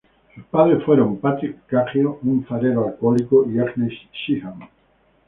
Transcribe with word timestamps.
Sus 0.33 0.43
padres 0.45 0.83
fueron 0.83 1.19
Patrick 1.19 1.63
Cahill, 1.67 2.07
un 2.23 2.43
farero 2.49 2.87
alcohólico, 2.87 3.47
y 3.47 3.59
Agnes 3.59 3.93
Sheehan. 4.11 4.61